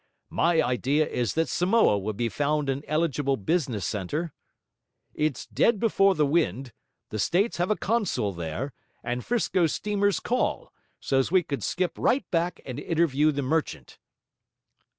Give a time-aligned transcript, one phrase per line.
[0.31, 4.33] My idea is that Samoa would be found an eligible business centre.
[5.13, 6.73] It's dead before the wind;
[7.11, 12.25] the States have a consul there, and 'Frisco steamers call, so's we could skip right
[12.31, 13.99] back and interview the merchant.'